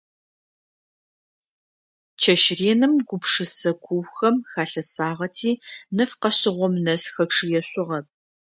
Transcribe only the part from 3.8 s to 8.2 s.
куухэм халъэсагъэти нэф къэшъыгъом нэс хэчъыешъугъэп.